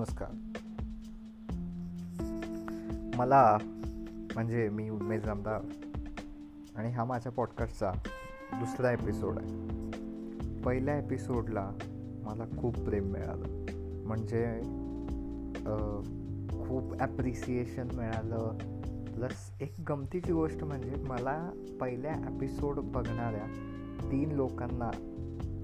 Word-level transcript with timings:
नमस्कार. 0.00 0.28
मला 3.16 3.58
म्हणजे 4.34 4.68
मी 4.68 4.88
उमेश 4.90 5.22
जामदार 5.22 5.60
आणि 6.76 6.90
हा 6.90 7.04
माझ्या 7.04 7.32
पॉडकास्टचा 7.32 7.90
दुसरा 8.52 8.92
एपिसोड 8.92 9.38
आहे. 9.38 10.60
पहिल्या 10.60 10.98
एपिसोडला 10.98 11.70
मला 12.22 12.44
खूप 12.60 12.78
प्रेम 12.78 13.04
मिळालं. 13.04 13.44
म्हणजे 14.06 14.60
खूप 16.64 16.94
ॲप्रिसिएशन 17.00 17.88
मिळालं. 17.94 18.58
प्लस 19.14 19.50
एक 19.60 19.74
गमतीची 19.88 20.32
गोष्ट 20.32 20.64
म्हणजे 20.64 20.94
मला 21.08 21.50
पहिल्या 21.80 22.14
एपिसोड 22.14 22.78
बघणाऱ्या 22.78 23.46
तीन 24.10 24.32
लोकांना 24.32 24.90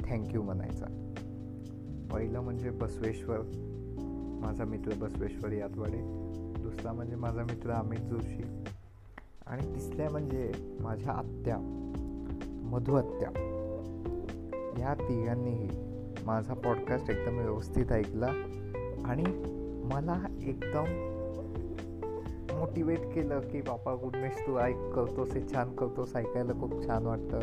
थँक्यू 0.05 0.43
म्हणायचा 0.43 0.87
पहिलं 2.13 2.41
म्हणजे 2.41 2.71
बसवेश्वर 2.71 3.41
माझा 4.47 4.65
मित्र 4.65 4.95
बसवेश्वर 4.95 5.53
यादवाडे 5.53 6.01
दुसरा 6.63 6.93
म्हणजे 6.93 7.17
माझा 7.17 7.43
मित्र 7.43 7.71
अमित 7.71 7.99
जोशी 7.99 8.43
आणि 9.47 9.75
तिसऱ्या 9.75 10.11
म्हणजे 10.11 10.53
माझ्या 10.81 11.13
आत्या 11.13 11.57
मधु 12.63 12.95
आत्या. 12.95 13.31
या 14.79 14.95
तिघांनीही 14.95 15.69
माझा 16.27 16.55
पॉडकास्ट 16.55 17.11
एकदम 17.11 17.39
व्यवस्थित 17.39 17.93
ऐकला 17.93 18.27
आणि 19.05 19.25
मला 19.93 20.27
एकदम 20.43 20.85
मोटिवेट 22.61 23.15
केलं 23.15 23.41
की 23.41 23.61
बापा 23.61 23.95
गुडनेश 23.95 24.47
तू 24.47 24.59
ऐक 24.59 24.77
करतोस 24.77 25.33
हे 25.33 25.43
छान 25.55 25.77
करतोस 25.77 26.17
ऐकायला 26.17 26.53
खूप 26.53 26.87
छान 26.87 27.07
वाटतं. 27.07 27.41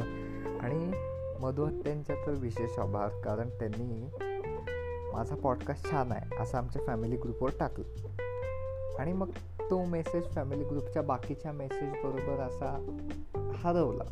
आणि 0.60 0.92
मधुहत्त्यांच्या 1.40 2.16
तर 2.28 2.32
विशेष 2.32 2.80
आभार 2.80 3.10
कारण 3.10 3.50
त्यांनी 3.50 4.10
माझा 5.14 5.36
पॉडकास्ट 5.36 5.92
छान 5.92 6.12
आहे 6.12 6.42
असं 6.42 6.58
आमच्या 6.58 6.82
फॅमिली 6.88 7.16
ग्रुपवर 7.16 7.50
टाकलं. 7.60 7.86
आणि 9.00 9.14
मग 9.14 9.30
तो 9.70 9.86
मेसेज 9.86 10.24
फॅमिली 10.24 10.64
ग्रुपच्या 10.64 11.02
बाकीच्या 11.02 11.52
मेसेजबरोबर 11.52 12.40
असा 12.40 12.98
हरवला. 13.56 14.04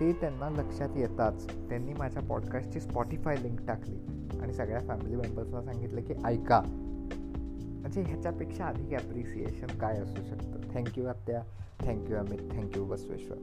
ते 0.00 0.12
त्यांना 0.12 0.50
लक्षात 0.50 0.88
येताच 0.96 1.46
त्यांनी 1.68 1.92
माझ्या 1.92 2.22
पॉडकास्टची 2.22 2.80
स्पॉटीफाय 2.80 3.36
लिंक 3.42 3.66
टाकली 3.66 3.96
आणि 4.40 4.52
सगळ्या 4.52 4.80
फॅमिली 4.80 5.16
मेंबर्सना 5.16 5.62
सांगितलं 5.62 6.00
की 6.00 6.14
ऐका. 6.24 6.62
म्हणजे 7.80 8.02
ह्याच्यापेक्षा 8.02 8.66
अधिक 8.66 8.92
ॲप्रिसिएशन 8.92 9.78
काय 9.78 9.98
असू 9.98 10.22
शकतं? 10.22 10.74
थँक्यू 10.74 11.06
आत्या. 11.06 11.42
Thank you 11.80 12.16
Amit. 12.16 12.38
Thank you 12.52 12.84
Basaveshwar. 12.84 13.36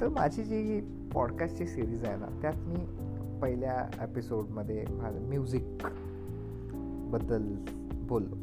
तर 0.00 0.08
माझी 0.08 0.44
जी 0.44 0.80
पॉडकास्टची 1.14 1.66
सिरीज 1.66 2.04
आहे 2.04 2.16
ना 2.16 2.38
त्यात 2.42 2.54
मी 2.56 3.01
पहिल्या 3.42 4.04
एपिसोडमध्ये 4.04 4.84
म्युझिकबद्दल 5.28 7.54
बोललो. 7.94 8.36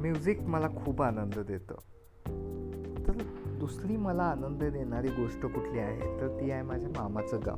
म्युझिक 0.00 0.40
मला 0.40 0.68
खूप 0.68 1.02
आनंद 1.02 1.38
देतं. 1.38 1.74
तर 3.06 3.12
दुसरी 3.58 3.96
मला 3.96 4.22
आनंद 4.22 4.64
देणारी 4.64 5.08
गोष्ट 5.08 5.42
कुठली 5.42 5.78
आहे? 5.78 6.20
तर 6.20 6.38
ती 6.40 6.50
आहे 6.50 6.62
माझ्या 6.62 6.88
मामाचं 6.88 7.40
गाव. 7.46 7.56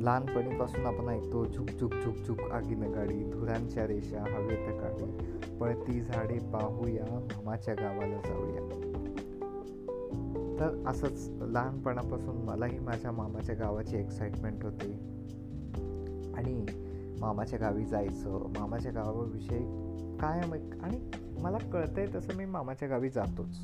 लहानपणीपासून 0.00 0.86
आपण 0.86 1.08
ऐकतो 1.08 1.44
झुक 1.44 1.66
झुक 1.80 1.92
झुक 2.04 2.14
झुक 2.14 2.40
आगीनं 2.40 2.92
गाडी 2.92 3.30
धुरांच्या 3.30 3.86
रेषा 3.86 4.20
हवेत 4.20 4.58
काढी 4.58 5.58
पळती 5.58 6.00
झाडे 6.00 6.38
पाहूया 6.38 7.04
मामाच्या 7.04 7.74
गावाला 7.74 8.16
जाऊया. 8.16 8.90
तर 10.60 10.84
असंच 10.86 11.28
लहानपणापासून 11.40 12.36
मलाही 12.36 12.78
माझ्या 12.78 13.12
मामाच्या 13.12 13.54
गावाची 13.54 13.96
एक्साइटमेंट 13.96 14.64
होती. 14.64 14.92
आणि 16.34 16.66
मामाच्या 17.20 17.58
गावी 17.58 17.84
जायचं 17.84 18.52
मामाच्या 18.58 18.92
गावाविषयी 18.92 19.62
कायम 20.18 20.52
आणि 20.82 21.10
मला 21.40 21.58
कळतंय 21.58 22.06
तसं 22.14 22.34
मी 22.34 22.44
मामाच्या 22.44 22.88
गावी 22.88 23.10
जातोच. 23.10 23.60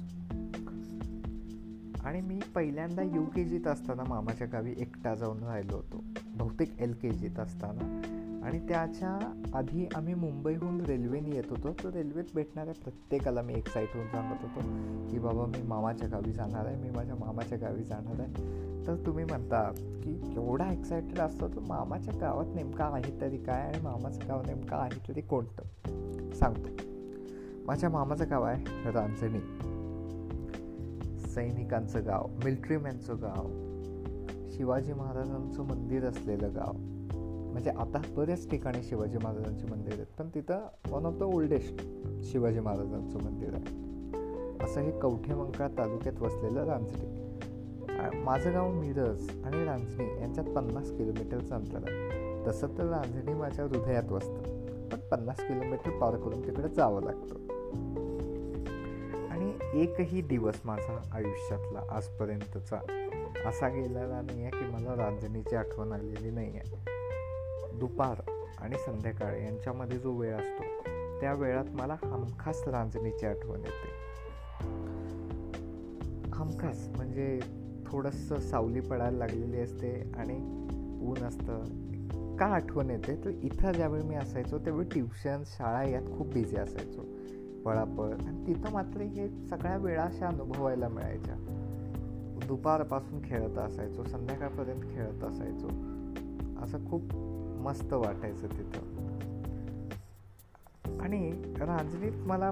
आणि 2.04 2.20
मी 2.20 2.40
पहिल्यांदा 2.54 3.02
यू 3.02 3.24
के 3.24 3.44
जीत 3.44 3.66
असताना 3.66 4.02
मामाच्या 4.08 4.46
गावी 4.46 4.74
एकटा 4.78 5.14
जाऊन 5.14 5.42
राहिलो 5.42 5.76
होतो. 5.76 6.04
बहुतेक 6.36 6.80
एल 6.80 6.92
के 6.92 7.10
जीत 7.10 7.38
असताना. 7.38 8.02
आणि 8.46 8.58
त्याच्या 8.58 9.42
आधी 9.54 9.88
आम्ही 9.94 10.14
मुंबईहून 10.14 10.80
रेल्वेने 10.80 11.36
येत 11.36 11.44
होतो. 11.50 11.72
तर 11.84 11.90
रेल्वेत 11.90 12.24
भेटणाऱ्या 12.34 12.74
प्रत्येकाला 12.74 13.42
मी 13.42 13.54
एक्साईट 13.54 13.88
होऊन 13.94 14.06
सांगत 14.06 14.36
होतो 14.42 14.60
की 15.10 15.18
बाबा 15.18 15.46
मी 15.46 15.62
मामाच्या 15.62 16.08
गावी 16.08 16.32
जाणार 16.32 16.66
आहे 16.66 16.76
मी 16.76 16.90
माझ्या 16.90 17.14
मामाच्या 17.14 17.58
गावी 17.58 17.84
जाणार 17.84 18.20
आहे. 18.20 18.32
तर 18.86 18.96
तुम्ही 19.06 19.24
म्हणता 19.24 19.72
की 20.04 20.34
एवढा 20.36 20.72
एक्सायटेड 20.72 21.18
असतो 21.18 21.48
तर 21.48 21.58
मामाच्या 21.58 22.14
गावात 22.20 22.46
नेमका 22.54 22.84
आहे 22.84 23.20
तरी 23.20 23.36
काय 23.36 23.62
आणि 23.62 23.80
मामाचं 23.82 24.28
गाव 24.28 24.42
नेमकं 24.46 24.76
आहे 24.76 25.08
तरी 25.08 25.20
कोणतं? 25.20 25.62
सांगतो. 26.34 26.68
माझ्या 27.66 27.90
मामाचं 27.90 28.30
गाव 28.30 28.42
आहे 28.42 28.90
रांजणी. 28.90 29.40
सैनिकांचं 31.18 32.06
गाव 32.06 32.26
मिलिट्रीमॅनचं 32.44 33.16
गाव 33.16 33.46
शिवाजी 34.50 34.92
महाराजांचं 34.92 35.62
मंदिर 35.62 36.04
असलेलं 36.04 36.54
गाव. 36.54 36.95
म्हणजे 37.56 37.70
आता 37.70 38.00
बऱ्याच 38.16 38.50
ठिकाणी 38.50 38.82
शिवाजी 38.82 39.18
महाराजांचे 39.18 39.66
मंदिर 39.66 39.92
आहेत 39.92 40.06
पण 40.18 40.28
तिथं 40.28 40.66
one 40.90 41.06
of 41.06 41.14
the 41.18 41.22
oldest 41.22 41.80
Shivaji 42.24 42.60
महाराजांचं 42.60 43.22
मंदिर 43.24 43.54
आहे. 43.54 44.64
असं 44.64 44.80
हे 44.80 44.90
कवठे 45.00 45.68
तालुक्यात 45.78 46.20
वसलेलं 46.22 46.64
रांजणी 46.64 48.20
माझं 48.24 48.52
गाव 48.52 48.72
मिरज 48.72 49.30
आणि 49.44 49.64
रांजणी 49.64 50.06
यांच्यात 50.20 50.46
पन्नास 50.46 50.90
किलोमीटरचं 50.90 51.54
अंतर 51.54 51.88
आहे. 51.88 52.46
तसं 52.46 52.76
तर 52.78 52.84
रांजणी 52.84 53.34
माझ्या 53.34 53.64
हृदयात 53.64 54.12
वसतं 54.12 54.88
पण 54.88 55.08
पन्नास 55.10 55.40
किलोमीटर 55.40 55.98
पार 55.98 56.16
करून 56.16 56.46
तिकडे 56.46 56.68
जावं 56.68 57.02
लागतं. 57.02 57.34
आणि 59.30 59.80
एकही 59.82 60.22
दिवस 60.22 60.60
माझा 60.64 60.98
आयुष्यातला 61.12 61.86
आजपर्यंतचा 61.90 62.80
असा 63.48 63.68
गेलेला 63.68 64.20
नाही 64.22 64.42
आहे 64.42 64.50
की 64.50 64.70
मला 64.72 64.96
रांजणीची 64.96 65.56
आठवण 65.56 65.92
आलेली 65.92 66.30
नाही 66.30 66.50
आहे 66.50 66.95
दुपार 67.78 68.20
आणि 68.58 68.76
संध्याकाळ 68.78 69.38
यांच्यामध्ये 69.38 69.98
जो 69.98 70.12
वेळ 70.12 70.34
असतो 70.34 70.62
त्या 71.20 71.34
वेळात 71.34 71.64
मला 71.74 71.96
हमखास 72.02 72.68
रांजणीची 72.68 73.26
आठवण 73.26 73.60
येते. 73.60 74.06
हमखास 76.34 76.88
म्हणजे 76.96 77.40
थोडंसं 77.86 78.38
सावली 78.38 78.80
पडायला 78.80 79.18
लागलेली 79.18 79.60
असते 79.60 80.12
आणि 80.14 80.34
ऊन 81.02 81.22
असतं. 81.22 81.64
का 82.36 82.46
आठवण 82.46 82.90
येते? 82.90 83.24
तर 83.24 83.30
इथं 83.30 83.72
ज्यावेळी 83.72 84.02
मी 84.02 84.14
असायचो 84.14 84.58
त्यावेळी 84.58 84.88
ट्युशन 84.88 85.42
शाळा 85.46 85.82
यात 85.82 86.02
खूप 86.02 86.26
बिझी 86.26 86.56
असायचो. 86.56 87.00
पळापळ 87.64 88.12
आणि 88.26 88.46
तिथं 88.46 88.72
मात्र 88.72 89.00
हे 89.00 89.28
सगळ्या 89.28 89.76
वेळा 89.76 90.02
अशा 90.02 90.26
अनुभवायला 90.26 90.88
मिळायच्या. 90.88 91.34
दुपारपासून 92.48 93.20
खेळत 93.24 93.58
असायचो 93.58 94.04
संध्याकाळपर्यंत 94.04 94.82
खेळत 94.82 95.24
असायचो. 95.24 95.66
असं 96.62 96.90
खूप 96.90 97.02
मस्त 97.56 97.92
वाटायचं 97.92 98.46
तिथं. 98.46 99.06
आणि 101.00 101.42
रांजणीत 101.60 102.12
मला 102.16 102.50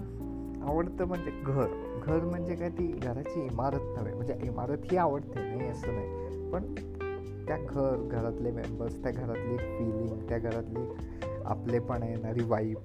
आवडतं 0.63 1.05
म्हणजे 1.05 1.31
घर. 1.47 2.01
घर 2.05 2.25
म्हणजे 2.25 2.55
काय 2.55 2.71
ती 2.71 2.87
घराची 2.87 3.45
इमारत 3.45 3.99
नव्हे. 3.99 4.15
म्हणजे 4.15 4.39
इमारत 4.43 4.79
ही 4.91 4.97
आवडते 4.97 5.57
नाही 5.57 5.71
असं 5.71 5.95
नाही. 5.95 6.25
पण 6.51 6.75
त्या 7.49 7.57
घर 7.57 8.09
घरातले 8.11 8.51
मेंबर्स 8.51 9.03
त्या 9.03 9.13
घरातली 9.13 9.57
फिलिंग 9.57 10.29
त्या 10.29 10.39
घरातली 10.39 10.81
आपलेपणा 11.45 12.07
येणारी 12.07 12.45
वाईब 12.45 12.79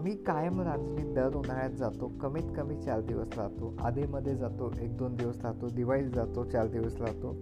मी 0.00 0.16
कायम 0.16 0.60
रांजणीत 0.60 1.14
दर 1.14 1.34
उन्हाळ्यात 1.34 1.70
जातो. 1.70 2.12
कमीत 2.20 2.42
कमी 2.56 2.82
चार 2.82 3.00
दिवस 3.00 3.38
राहतो. 3.38 3.74
आधीमध्ये 3.80 4.34
जातो. 4.36 4.72
एक 4.80 4.96
दोन 4.96 5.16
दिवस 5.16 5.40
राहतो. 5.44 5.68
दिवाळीत 5.68 6.10
जातो. 6.10 6.44
चार 6.44 6.66
दिवस 6.66 7.00
राहतो. 7.00 7.36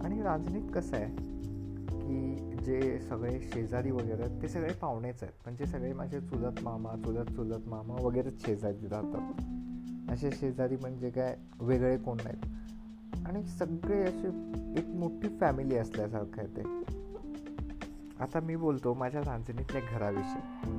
आणि 0.00 0.22
रांजणीत 0.22 0.62
कसं 0.74 0.96
आहे? 0.96 1.33
की 2.04 2.50
जे 2.64 2.98
सगळे 2.98 3.40
शेजारी 3.40 3.90
वगैरे 3.90 4.22
आहेत 4.22 4.42
ते 4.42 4.48
सगळे 4.48 4.72
पाहुणेच 4.72 5.22
आहेत. 5.22 5.34
म्हणजे 5.44 5.66
सगळे 5.66 5.92
माझे 5.92 6.20
चुलत 6.20 6.62
मामा 6.62 6.96
चुलत 7.04 7.30
चुलत 7.36 7.68
मामा 7.68 8.02
वगैरेच 8.02 8.46
शेजारी 8.46 8.86
राहतात. 8.86 9.32
असे 10.10 10.30
शेजारी 10.30 10.76
म्हणजे 10.76 11.10
काय 11.10 11.36
वेगळे 11.60 11.96
कोण 11.96 12.16
नाहीत. 12.24 12.46
आणि 13.26 13.42
सगळे 13.42 14.02
असे 14.02 14.28
एक 14.78 14.86
मोठी 14.86 15.28
फॅमिली 15.28 15.76
असल्यासारखं 15.76 16.42
आहे 16.42 16.46
ते. 16.46 16.84
आता 18.20 18.40
मी 18.40 18.56
बोलतो 18.56 18.94
माझ्या 18.94 19.20
रांजणीतल्या 19.20 19.82
घराविषयी. 19.92 20.70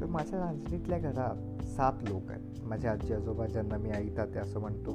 तर 0.00 0.06
माझ्या 0.06 0.38
रांजणीतल्या 0.38 0.98
घरात 0.98 1.64
सात 1.64 1.92
लोक 2.08 2.30
आहेत. 2.30 2.64
माझ्या 2.64 2.92
आजी 2.92 3.12
आजोबा 3.12 3.46
ज्यांना 3.46 3.76
मी 3.76 3.90
आई 3.90 4.08
ताते 4.16 4.38
असं 4.38 4.60
म्हणतो. 4.60 4.90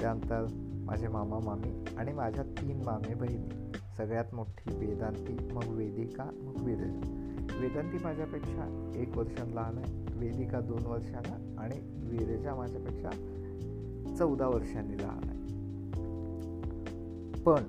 त्यानंतर 0.00 0.46
माझे 0.86 1.08
मामा 1.08 1.38
मामी 1.38 1.84
आणि 1.96 2.12
माझ्या 2.12 2.44
तीन 2.44 2.82
मामे 2.84 3.14
बहिणी. 3.14 3.48
सगळ्यात 3.96 4.34
मोठी 4.34 4.76
वेदांती 4.76 5.36
मग 5.52 5.68
वेदिका 5.68 6.24
मग 6.24 6.62
विरेजा 6.64 7.58
वेदांती 7.60 7.98
माझ्यापेक्षा 8.04 8.92
एक 8.96 9.16
वर्षात 9.16 9.54
लहान 9.54 9.78
आहे. 9.78 9.92
वेदिका 10.18 10.60
दोन 10.60 10.86
वर्षांना 10.86 11.62
आणि 11.62 11.80
विरेजा 12.10 12.54
माझ्यापेक्षा 12.54 13.10
चौदा 14.18 14.46
वर्षांनी 14.48 14.96
लहान 14.98 15.28
आहे. 15.28 15.42
पण 17.42 17.62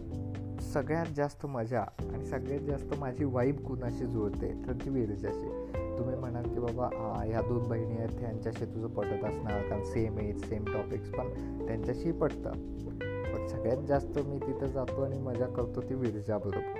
सगळ्यात 0.73 1.05
जास्त 1.15 1.45
मजा 1.45 1.81
आणि 1.81 2.25
सगळ्यात 2.25 2.59
जास्त 2.59 2.93
माझी 2.99 3.23
वाईब 3.23 3.55
कुणाशी 3.65 4.05
जुळते 4.05 4.51
तर 4.67 4.73
ती 4.73 4.89
विरजाशी 4.89 5.49
तुम्ही 5.97 6.15
म्हणाल 6.15 6.43
की 6.43 6.59
बाबा 6.59 6.89
ह्या 7.25 7.41
दोन 7.41 7.67
बहिणी 7.69 7.97
आहेत 7.97 8.19
त्यांच्याशी 8.19 8.65
तुझं 8.65 8.87
पटत 8.87 9.23
असणार 9.23 9.61
कारण 9.61 9.83
सेम 9.83 10.19
एज 10.19 10.43
सेम 10.45 10.65
टॉपिक्स 10.65 11.09
पण 11.09 11.29
त्यांच्याशी 11.67 12.11
पटतं. 12.11 12.51
पण 13.35 13.47
सगळ्यात 13.47 13.77
जास्त 13.77 14.19
मी 14.19 14.39
तिथं 14.39 14.67
जातो 14.67 15.01
आणि 15.01 15.17
मजा 15.17 15.45
करतो 15.45 15.81
ती 15.81 15.93
विरजाबरोबर 15.93 16.79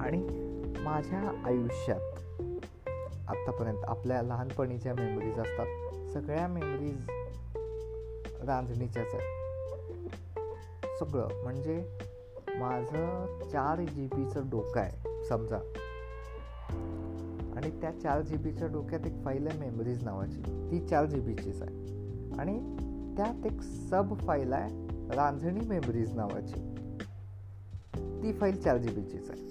आणि 0.00 0.18
माझ्या 0.78 1.42
आयुष्यात 1.44 2.00
आत्तापर्यंत 3.28 3.78
आपल्या 3.84 4.22
लहानपणीच्या 4.22 4.94
मेमरीज 4.94 5.38
असतात. 5.38 5.66
सगळ्या 6.12 6.48
मेमरीज 6.48 7.06
रांजणीच्याच 8.42 9.14
आहेत. 9.14 9.50
सगळं 10.98 11.42
म्हणजे 11.42 11.98
माझं 12.48 13.38
चार 13.52 13.80
जी 13.80 14.06
बीचं 14.06 14.42
डोकं 14.50 14.80
आहे 14.80 15.24
समजा. 15.24 15.56
आणि 17.56 17.80
त्या 17.80 18.00
चार 18.00 18.20
जी 18.20 18.36
बीच्या 18.36 18.68
डोक्यात 18.68 19.06
एक 19.06 19.24
फाईल 19.24 19.46
आहे 19.46 19.58
मेमरीज 19.60 20.04
नावाची. 20.04 20.68
ती 20.70 20.86
चार 20.86 21.04
जी 21.04 21.20
बीचीच 21.20 21.62
आहे. 21.62 21.72
आणि 22.38 22.79
त्यात 23.16 23.46
एक 23.46 23.62
सब 23.62 24.18
फाईल 24.18 24.52
आहे 24.52 24.88
रांझणी 25.16 25.66
मेमरीज 25.68 26.14
नावाची. 26.14 26.74
ती 28.22 28.32
फाईल 28.32 28.56
चार 28.56 28.76
जी 28.76 28.88
बीचीच 28.88 29.30
आहे. 29.30 29.50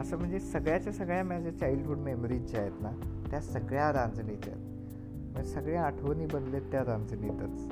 असं 0.00 0.18
म्हणजे 0.18 0.40
सगळ्याच्या 0.40 0.92
सगळ्या 0.92 1.24
माझ्या 1.24 1.58
चाइल्डहुड 1.58 1.98
मेमरीज 1.98 2.50
ज्या 2.50 2.60
आहेत 2.60 2.72
ना 2.80 3.20
त्या 3.30 3.40
सगळ्या 3.40 3.92
रांजणीच्या 3.92 4.52
आहेत. 4.52 4.66
म्हणजे 5.32 5.50
सगळ्या 5.50 5.82
आठवणी 5.82 6.26
बनलेत 6.26 6.60
त्या 6.60 6.80
रांजणीतच 6.80 7.68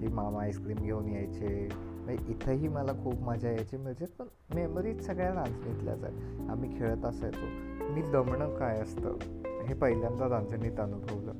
की 0.00 0.08
मामा 0.08 0.42
आईस्क्रीम 0.42 0.76
घेऊन 0.76 1.08
यायचे. 1.08 1.68
म्हणजे 2.04 2.32
इथंही 2.32 2.68
मला 2.68 2.92
खूप 2.92 3.14
मजा 3.14 3.50
यायची. 3.50 3.76
म्हणजे 3.76 4.06
पण 4.06 4.26
मेमरीज 4.54 5.06
सगळ्या 5.06 5.34
रांजणीतल्याच 5.34 6.04
आहेत. 6.04 6.50
आम्ही 6.50 6.78
खेळत 6.78 7.04
असायचो. 7.04 7.46
मी 7.94 8.02
दमणं 8.02 8.56
काय 8.56 8.80
असतं 8.80 9.16
हे 9.64 9.74
पहिल्यांदा 9.74 10.28
रांजणीत 10.28 10.80
अनुभवलं. 10.80 11.32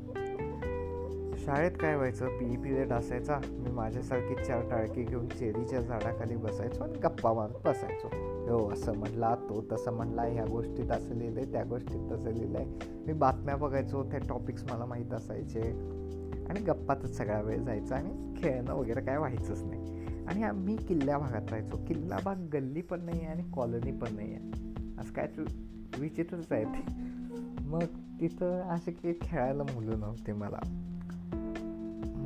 शाळेत 1.39 1.71
काय 1.81 1.97
व्हायचं? 1.97 2.29
पी 2.29 2.53
ई 2.53 2.57
पिरियड 2.57 2.93
असायचा. 2.93 3.41
मी 3.49 3.71
माझ्यासारखी 3.71 4.45
चार 4.45 4.69
टाळकी 4.71 5.03
घेऊन 5.03 5.29
चेरीच्या 5.29 5.81
झाडाखाली 5.81 6.37
बसायचो 6.37 6.85
आणि 6.85 6.99
गप्पा 6.99 7.33
मारत 7.33 7.55
बसायचो. 7.65 8.09
हो 8.49 8.73
असं 8.73 8.97
म्हणला 8.97 9.35
तो 9.35 9.65
तसं 9.73 9.93
म्हणला 9.93 10.23
ह्या 10.23 10.45
गोष्टीत 10.45 10.91
असं 10.91 11.15
लिहिलं 11.15 11.41
आहे 11.41 11.53
त्या 11.53 11.65
गोष्टीत 11.65 12.13
तसं 12.13 12.31
लिहिलं 12.31 12.59
आहे 12.59 12.67
मी 13.07 13.13
बातम्या 13.13 13.57
बघायचो 13.57 14.03
त्या 14.05 14.21
टॉपिक्स 14.29 14.65
मला 14.71 14.85
माहीत 14.85 15.13
असायचे. 15.13 15.63
आणि 16.49 16.61
गप्पातच 16.61 17.17
सगळा 17.17 17.41
वेळ 17.41 17.63
जायचा 17.63 17.97
आणि 17.97 18.35
खेळणं 18.37 18.75
वगैरे 18.75 19.01
काय 19.01 19.19
व्हायचंच 19.19 19.63
नाही. 19.63 20.07
आणि 20.27 20.43
आम्ही 20.43 20.77
किल्ल्या 20.77 21.19
भागात 21.19 21.51
राहायचो. 21.51 21.77
किल्ला 21.89 22.17
भाग 22.25 22.37
गल्ली 22.53 22.81
पण 22.81 23.05
नाही 23.05 23.19
आहे 23.19 23.29
आणि 23.29 23.43
कॉलनी 23.55 23.93
पण 23.93 24.15
नाही 24.15 24.35
आहे 24.35 24.51
असं 24.99 25.13
काय 25.13 25.29
विचित्रच 25.99 26.53
आहे 26.53 26.65
ते. 26.65 26.85
मग 27.65 27.85
तिथं 28.21 28.61
असे 28.61 28.91
की 28.91 29.19
खेळायला 29.23 29.63
मुलं 29.63 30.01
नव्हते 30.01 30.33
मला. 30.33 30.88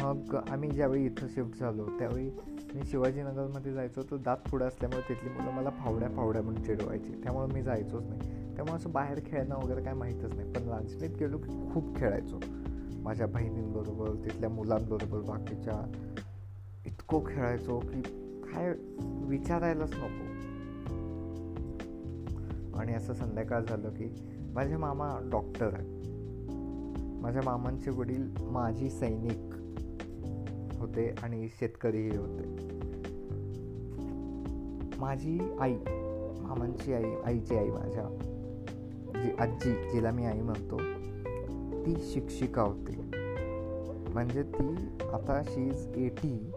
मग 0.03 0.35
आम्ही 0.51 0.71
ज्यावेळी 0.71 1.05
इथं 1.07 1.29
शिफ्ट 1.29 1.61
झालो 1.61 1.87
त्यावेळी 1.87 2.31
मी 2.75 2.83
शिवाजीनगरमध्ये 2.85 3.73
जायचो. 3.73 4.03
तर 4.03 4.17
दात 4.17 4.37
पुढं 4.51 4.69
असल्यामुळे 4.69 5.09
तिथली 5.09 5.31
मुलं 5.31 5.53
मला 5.53 5.71
फावड्या 5.71 6.09
फावड्या 6.09 6.43
म्हणून 6.43 6.63
चिडवायची. 6.63 7.13
त्यामुळे 7.13 7.55
मी 7.55 7.63
जायचोच 7.63 8.03
नाही. 8.03 8.21
त्यामुळे 8.55 8.73
असं 8.73 8.91
बाहेर 8.91 9.21
खेळणं 9.27 9.57
वगैरे 9.57 9.83
काय 9.83 9.95
माहीतच 9.95 10.35
नाही. 10.35 10.53
पण 10.53 10.69
रांजणीत 10.69 11.11
गेलो 11.21 11.39
की 11.39 11.73
खूप 11.73 11.97
खेळायचो. 11.97 12.41
माझ्या 13.03 13.27
बहिणींबरोबर 13.27 14.25
तिथल्या 14.25 14.51
मुलांबरोबर 14.51 15.21
बाकीच्या 15.21 15.93
इतकं 16.87 17.25
खेळायचो 17.27 17.79
की 17.79 18.03
काय 18.43 18.75
विचारायलाच 19.27 19.93
नको. 19.93 20.33
आणि 22.79 22.95
असं 22.95 23.13
संध्याकाळ 23.13 23.65
झालं 23.69 23.91
की 23.91 24.15
माझे 24.55 24.77
मामा 24.77 25.29
डॉक्टर 25.31 25.75
आहे 25.75 25.89
माझ्या 27.21 27.43
मामांचे 27.45 27.91
वडील 27.91 28.31
माजी 28.41 28.91
सैनिक. 28.91 29.62
होते 30.83 31.15
आणि 31.23 31.49
शेतकरीही 31.49 32.17
होते. 32.17 32.47
माझी 34.99 35.39
आई 35.61 35.75
मामांची 36.43 36.93
आई 36.93 37.13
आईची 37.25 37.57
आई 37.57 37.71
माझ्या 37.71 38.05
जी 39.23 39.31
आजी 39.39 39.91
जिला 39.91 40.11
मी 40.11 40.25
आई 40.25 40.41
म्हणतो 40.41 40.79
ती 41.87 41.95
शिक्षिका 42.13 42.63
होती. 42.63 42.97
म्हणजे 44.15 44.43
ती 44.43 44.75
आता 45.13 45.43
शी 45.45 45.67
इज 45.69 45.87
एटी 45.97 46.53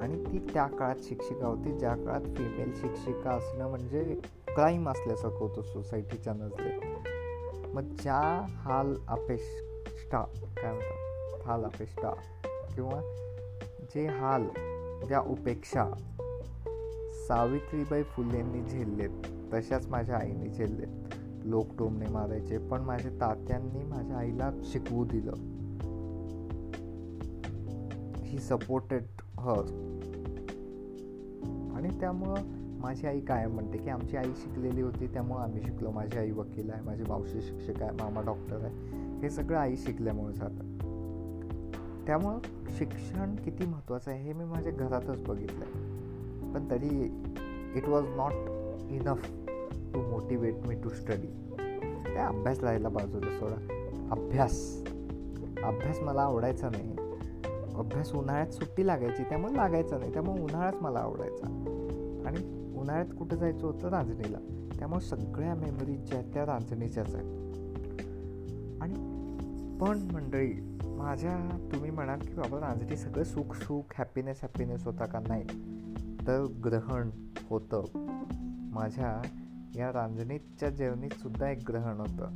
आणि 0.00 0.24
ती 0.24 0.38
त्या 0.54 0.66
काळात 0.66 0.96
शिक्षिका 1.02 1.46
होती 1.46 1.72
ज्या 1.78 1.94
काळात 1.94 2.20
फिमेल 2.20 2.72
शिक्षिका 2.74 3.30
असणं 3.30 3.68
म्हणजे 3.68 4.20
क्राईम 4.48 4.88
असल्यासारखं 4.88 5.36
होतं 5.36 5.62
सोसायटीच्या 5.62 6.32
नजरेत. 6.32 6.80
मग 7.74 7.82
ज्या 7.82 8.46
हाल 8.48 8.94
अपेष्टा 9.08 10.22
काय 10.56 10.72
म्हणतात? 10.72 11.46
हाल 11.46 11.64
अपेष्टा 11.64 12.14
किंवा 12.76 13.00
जे 13.94 14.06
हाल 14.06 14.44
ज्या 15.06 15.20
उपेक्षा 15.20 15.84
सावित्रीबाई 17.28 18.02
फुलेंनी 18.02 18.62
झेललेत 18.62 19.26
तशाच 19.54 19.86
माझ्या 19.88 20.16
आईने 20.16 20.48
झेललेत. 20.48 21.14
लोक 21.44 21.66
टोमणे 21.78 22.06
मारायचे 22.06 22.58
पण 22.58 22.80
माझ्या 22.80 23.10
तात्यांनी 23.10 23.84
माझ्या 23.84 24.16
आईला 24.16 24.50
शिकवू 24.64 25.04
दिलं. 25.04 25.32
ही 28.22 28.38
सपोर्टेड 28.38 29.02
हर 29.38 29.60
आणि 31.74 32.00
त्यामुळं 32.00 32.40
माझी 32.80 33.06
आई 33.06 33.20
कायम 33.20 33.50
म्हणते 33.50 33.78
की 33.78 33.90
आमची 33.90 34.16
आई 34.16 34.32
शिकलेली 34.36 34.80
होती 34.80 35.06
त्यामुळं 35.06 35.40
आम्ही 35.40 35.62
शिकलो. 35.62 35.90
माझी 35.90 36.18
आई 36.18 36.30
वकील 36.30 36.70
आहे 36.70 36.82
माझी 36.82 37.02
मावशी 37.08 37.40
शिक्षक 37.42 37.82
आहे 37.82 37.92
मामा 37.92 38.20
डॉक्टर 38.20 38.64
आहे. 38.64 38.74
हे 39.22 39.30
सगळं 39.30 39.58
आई 39.58 39.76
शिकल्यामुळे 39.76 40.34
झालं. 40.34 40.65
त्यामुळं 42.06 42.38
शिक्षण 42.78 43.36
किती 43.36 43.66
महत्त्वाचं 43.66 44.10
आहे 44.10 44.22
हे 44.22 44.32
मी 44.32 44.44
माझ्या 44.44 44.72
घरातच 44.72 45.22
बघितलं 45.22 45.64
आहे 45.64 45.72
पण 46.54 46.70
तरी 46.70 47.12
it 47.76 47.88
was 47.88 48.04
not 48.16 48.32
enough 48.90 49.30
to 49.94 50.02
motivate 50.02 50.54
me 50.66 50.74
to 50.74 50.88
study 50.88 51.26
त्या 52.14 52.26
अभ्यास 52.26 52.60
राहायला 52.60 52.88
बाजूला 52.88 53.38
सोडा. 53.38 53.88
अभ्यास. 54.10 54.82
अभ्यास 55.62 56.00
मला 56.00 56.22
आवडायचा 56.22 56.68
नाही. 56.70 56.96
अभ्यास 57.74 58.12
उन्हाळ्यात 58.12 58.50
सुट्टी 58.50 58.86
लागायची 58.86 59.22
त्यामुळे 59.22 59.56
लागायचा 59.56 59.98
नाही. 59.98 60.12
त्यामुळे 60.12 60.42
उन्हाळाच 60.42 60.74
मला 60.80 60.98
आवडायचा. 60.98 61.46
आणि 62.26 62.70
उन्हाळ्यात 62.78 63.16
कुठं 63.18 63.36
जायचं 63.36 63.66
होतं 63.66 63.88
रांजणीला. 63.88 64.38
त्यामुळे 64.78 65.00
सगळ्या 65.00 65.54
मेमरीज 65.54 66.10
ज्या 66.10 66.22
त्या 66.22 66.46
रांजणीच्याच 66.46 67.14
आहेत. 67.14 67.45
पण 69.80 69.98
मंडळी 70.12 70.78
माझ्या 70.84 71.68
तुम्ही 71.72 71.90
म्हणाल 71.90 72.18
की 72.18 72.34
बाबा 72.34 72.60
रांजणी 72.60 72.96
सगळं 72.96 73.24
सुख 73.24 73.54
सुख 73.54 73.82
हॅपीनेस 73.98 74.38
हॅपीनेस 74.42 74.84
होता 74.84 75.06
का 75.06 75.20
नाही? 75.28 75.44
तर 76.26 76.44
ग्रहण 76.64 77.10
होतं. 77.50 77.84
माझ्या 78.72 79.22
या 79.74 79.92
रांजणीच्या 79.92 80.70
जेवणीत 80.70 81.10
सुद्धा 81.10 81.50
एक 81.50 81.58
ग्रहण 81.68 82.00
होतं. 82.00 82.26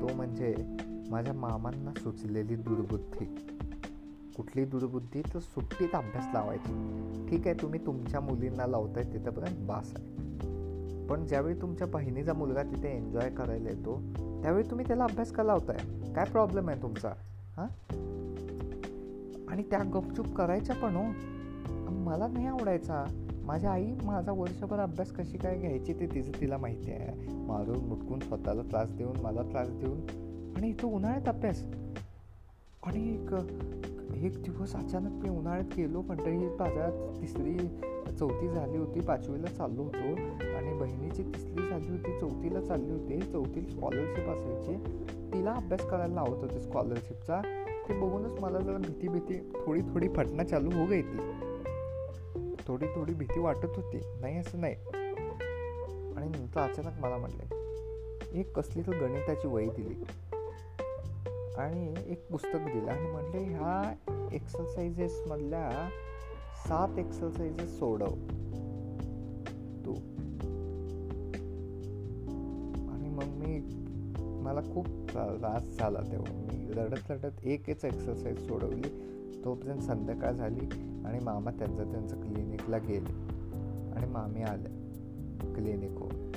तो 0.00 0.14
म्हणजे 0.14 0.76
माझ्या 1.10 1.34
मामांना 1.34 1.90
सुचलेली 1.96 2.56
दुर्बुद्धी. 2.56 3.24
कुठली 4.36 4.64
दुर्बुद्धी? 4.64 5.22
तर 5.22 5.38
सुट्टीत 5.38 5.88
अभ्यास 5.94 6.24
लावायची. 6.34 6.72
ठीक 7.30 7.46
आहे 7.46 7.62
तुम्ही 7.62 7.86
तुमच्या 7.86 8.20
मुलींना 8.20 8.66
लावताय 8.66 9.04
तिथंपर्यंत 9.04 9.66
बास 9.66 9.94
आहे. 9.96 10.25
पण 11.10 11.26
ज्यावेळी 11.26 11.60
तुमच्या 11.60 11.86
बहिणीचा 11.86 12.32
मुलगा 12.32 12.62
तिथे 12.62 12.96
एन्जॉय 12.96 13.30
करायला 13.30 13.70
येतो 13.70 14.02
त्यावेळी 14.42 14.70
तुम्ही 14.70 14.86
त्याला 14.86 15.04
अभ्यास 15.04 15.32
का 15.32 15.42
लावताय? 15.42 16.12
काय 16.12 16.24
प्रॉब्लेम 16.24 16.68
आहे 16.68 16.82
तुमचा? 16.82 17.08
हां? 17.56 17.66
आणि 19.48 19.62
त्या 19.62 19.82
गपचूप 19.94 20.26
करायच्या 20.36 20.76
पण 20.76 20.96
हो. 20.96 21.04
मला 21.90 22.26
नाही 22.26 22.46
आवडायचा. 22.46 23.04
माझ्या 23.44 23.70
आई 23.70 23.92
माझा 24.04 24.32
वर्षभर 24.32 24.78
अभ्यास 24.78 25.12
कशी 25.12 25.38
काय 25.38 25.58
घ्यायची 25.58 25.92
ते 25.92 26.06
तिचं 26.06 26.40
तिला 26.40 26.56
माहिती 26.56 26.90
आहे. 26.90 27.32
मारून 27.32 27.76
मुटकून 27.76 28.20
स्वतःला 28.20 28.62
त्रास 28.62 28.92
देऊन 28.92 29.16
मला 29.22 29.42
त्रास 29.42 29.68
देऊन. 29.70 30.00
आणि 30.56 30.68
इथं 30.68 30.88
उन्हाळ्यात 30.88 31.28
अभ्यास. 31.28 31.64
आणि 32.82 33.26
एक 34.26 34.42
दिवस 34.42 34.74
अचानक 34.76 35.22
मी 35.22 35.28
उन्हाळ्यात 35.28 35.74
गेलो 35.76 36.02
मंडळी 36.02 36.48
बाजारात 36.48 37.22
तिसरी 37.22 37.58
चौथी 38.18 38.48
झाली 38.48 38.78
होती 38.78 39.00
पाचवीला 39.00 39.46
चाललो 39.46 39.82
होतो. 39.82 39.98
आणि 40.56 40.78
बहिणीची 40.78 41.22
तिसरी 41.22 41.68
झाली 41.68 41.90
होती 41.90 42.20
चौथीला 42.20 42.60
चालली 42.60 42.92
होती. 42.92 43.20
चौथी 43.20 43.62
स्कॉलरशिप 43.62 44.28
असायची. 44.28 44.74
तिला 45.32 45.52
अभ्यास 45.52 45.86
करायला 45.86 46.14
लावत 46.14 46.38
होते 46.42 46.60
स्कॉलरशिपचा 46.60 47.40
ते 47.88 48.00
बघूनच 48.00 48.40
मला 48.40 48.58
जरा 48.58 48.76
भीती 48.76 49.08
भीती 49.08 49.38
थोडी 49.66 49.80
थोडी 49.80 50.08
फटणं 50.08 50.44
चालू 50.44 50.70
हो 50.70 50.86
गई 50.86 51.02
ती. 51.02 51.18
थोडी 52.68 52.86
थोडी 52.86 53.14
भीती 53.14 53.40
वाटत 53.40 53.76
होती. 53.76 54.00
नाही 54.20 54.38
असं 54.38 54.60
नाही. 54.60 54.74
आणि 56.16 56.28
नंतर 56.28 56.60
अचानक 56.60 57.00
मला 57.00 57.16
म्हटले 57.16 57.56
एक 58.40 58.56
कसली 58.56 58.82
तर 58.82 58.92
गणिताची 58.92 59.48
वही 59.48 59.70
दिली. 59.70 59.94
आणि 61.58 61.94
एक 62.06 62.26
पुस्तक 62.30 62.56
दिलं. 62.56 62.90
आणि 62.90 63.10
म्हटले 63.10 63.38
ह्या 63.38 63.94
एक्सरसाइजेसमधल्या 64.32 65.88
सात 66.68 66.98
एक्सरसाइजेस 66.98 67.78
सोडव. 67.78 68.14
तू. 69.86 69.94
आणि 72.88 73.08
मग 73.08 73.24
मी 73.24 73.60
मला 74.42 74.60
खूप 74.74 74.86
त्रास 74.86 75.78
झाला 75.78 76.00
तेव्हा. 76.00 76.32
मी 76.32 76.72
रडत 76.72 77.10
रडत 77.10 77.44
एकच 77.44 77.84
एक्सरसाइज 77.84 78.48
सोडवली. 78.48 79.16
तोपर्यंत 79.44 79.80
संध्याकाळ 79.80 80.32
झाली 80.32 80.66
आणि 81.04 81.18
मामा 81.20 81.50
त्यांचं 81.50 81.92
त्यांचं 81.92 82.20
क्लिनिकला 82.20 82.78
गेले. 82.78 83.12
आणि 83.92 84.06
मामी 84.06 84.42
आल्या. 84.42 84.72
क्लिनिकवर 85.54 86.32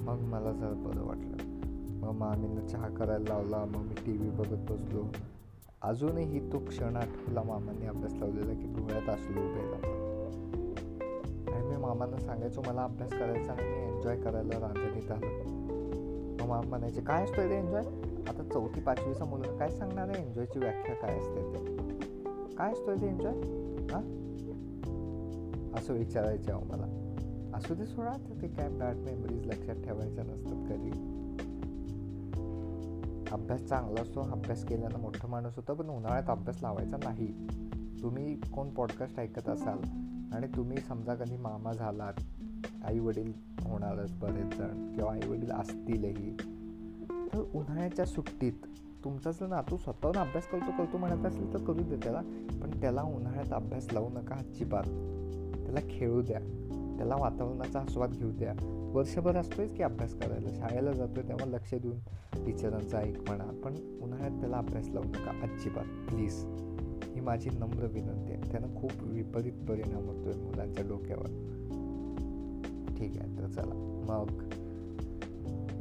मग 0.00 0.20
मला 0.20 0.52
जर 0.52 0.72
बरं 0.72 1.04
वाटलं. 1.04 1.36
मग 2.00 2.10
मामीनं 2.10 2.66
चहा 2.66 2.88
करायला 2.88 3.24
लावला. 3.28 3.64
मग 3.64 3.82
मी 3.82 3.94
टी 3.94 4.16
व्ही 4.16 4.30
बघत 4.30 4.72
बसलो. 4.72 5.04
अजूनही 5.84 6.52
तो 6.52 6.58
क्षण 6.58 6.96
आठवला 6.96 7.42
मामांनी 7.42 7.86
अभ्यास 7.86 8.12
लावलेला 8.12 8.52
की 8.52 8.66
डोळ्यात 8.66 9.08
असलो 9.08 9.40
उभे 9.40 9.60
आणि 11.52 11.66
मी 11.68 11.76
मामांना 11.76 12.16
सांगायचो 12.16 12.62
मला 12.66 12.84
अभ्यास 12.84 13.10
करायचा 13.10 13.52
आणि 13.52 13.68
मी 13.68 13.94
एन्जॉय 13.94 14.16
करायला 14.16 14.60
रांजणीत 14.60 15.10
आलो. 15.10 15.26
मग 16.32 16.48
मामा 16.48 16.68
म्हणायचे 16.68 17.00
काय 17.00 17.24
असतोय 17.24 17.48
रे 17.48 17.56
एन्जॉय 17.56 17.82
आता 18.28 18.42
चौथी 18.42 18.80
पाचवीचा 18.80 19.24
मुलगा 19.24 19.58
काय 19.58 19.70
सांगणार 19.70 20.08
आहे? 20.08 20.26
एन्जॉयची 20.26 20.58
व्याख्या 20.58 20.94
काय 20.94 21.18
असते 21.18 21.42
ते? 21.42 21.64
काय 22.56 22.72
असतोय 22.72 22.96
ते 22.96 23.06
एन्जॉय 23.06 23.32
हां? 23.92 24.02
असं 25.78 25.94
विचारायचे 25.94 26.52
अहो 26.52 26.64
मला. 26.64 26.86
असू 27.56 27.74
दे 27.74 27.86
सोडा 27.86 28.16
ते 28.42 28.48
काय 28.48 28.68
बॅड 28.68 28.96
मेमरीज 28.96 29.46
लक्षात 29.46 29.76
ठेवायच्या 29.84 30.24
नसतात 30.24 30.70
कधी. 30.70 31.13
अभ्यास 33.34 33.64
चांगला 33.64 34.02
असतो 34.02 34.20
अभ्यास 34.20 34.64
केल्यानं 34.64 34.98
मोठं 34.98 35.28
माणूस 35.28 35.56
होतं 35.56 35.74
पण 35.74 35.88
उन्हाळ्यात 35.90 36.30
अभ्यास 36.30 36.58
लावायचा 36.62 36.96
नाही. 36.96 37.46
तुम्ही 38.02 38.36
कोण 38.36 38.70
पॉडकास्ट 38.70 39.20
ऐकत 39.20 39.48
असाल 39.48 39.78
आणि 40.32 40.46
तुम्ही 40.56 40.78
समजा 40.78 41.14
कधी 41.14 41.36
मामा 41.36 41.72
झालात 41.72 42.12
आई 42.84 42.98
वडील 42.98 43.32
होणारच 43.60 44.14
बरेच 44.14 44.58
जण 44.58 44.92
किंवा 44.94 45.12
आई 45.12 45.28
वडील 45.28 45.50
असतीलही 45.50 46.36
तर 47.10 47.44
उन्हाळ्याच्या 47.54 48.04
सुट्टीत 48.04 48.52
तुमचा 49.04 49.30
जर 49.30 49.46
नातू 49.46 49.76
स्वतःहून 49.76 50.16
अभ्यास 50.16 50.48
करतो 50.48 50.70
करतो 50.78 50.98
म्हणत 50.98 51.26
असेल 51.26 51.52
तर 51.52 51.58
करू 51.58 51.82
दे 51.82 51.96
त्याला 51.96 52.20
पण 52.62 52.80
त्याला 52.80 53.02
उन्हाळ्यात 53.02 53.52
अभ्यास 53.52 53.88
लावू 53.92 54.08
नका 54.08 54.34
अजिबात. 54.34 54.84
त्याला 55.64 55.80
खेळू 55.90 56.22
द्या. 56.22 56.38
त्याला 56.96 57.16
वातावरणाचा 57.16 57.80
आस्वाद 57.80 58.10
घेऊ 58.10 58.30
द्या. 58.30 58.73
वर्षभर 58.94 59.36
असतोयच 59.36 59.76
की 59.76 59.82
अभ्यास 59.82 60.14
करायला. 60.14 60.48
शाळेला 60.50 60.92
जातोय 60.92 61.22
तेव्हा 61.22 61.46
लक्ष 61.46 61.74
देऊन 61.74 61.98
टीचरांचा 62.46 62.98
ऐक 62.98 63.18
म्हणा. 63.18 63.44
पण 63.64 64.00
उन्हाळ्यात 64.02 64.40
त्याला 64.40 64.56
अभ्यास 64.56 64.88
लावू 64.88 65.04
नका 65.04 65.30
अजिबात. 65.42 65.84
प्लीज. 65.84 66.44
ही 67.14 67.20
माझी 67.20 67.50
नम्र 67.50 67.86
विनंती 67.86 68.32
आहे. 68.32 68.50
त्यानं 68.50 68.76
खूप 68.76 68.90
विपरीत 69.02 69.52
परिणाम 69.52 70.08
होतोय 70.08 70.32
मुलांच्या 70.32 70.84
डोक्यावर. 70.88 71.26
ठीक 72.96 73.10
आहे 73.20 73.38
तर 73.38 73.46
चला. 73.46 73.74
मग 74.08 74.42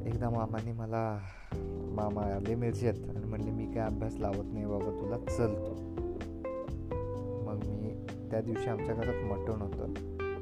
एकदा 0.07 0.29
मामाने 0.29 0.71
मला 0.71 1.19
मामा 1.91 2.21
आले 2.21 2.55
मिरजेत 2.55 2.93
आणि 2.93 3.25
म्हणले 3.25 3.51
मी 3.51 3.65
काय 3.65 3.85
अभ्यास 3.85 4.15
लावत 4.19 4.53
नाही 4.53 4.65
बाबा 4.65 5.01
तुला 5.01 5.17
चलतो. 5.17 5.73
मग 7.43 7.59
मी 7.65 7.93
त्या 8.31 8.41
दिवशी 8.41 8.69
आमच्या 8.69 8.95
घरात 8.95 9.23
मटण 9.23 9.61
होतं. 9.61 9.93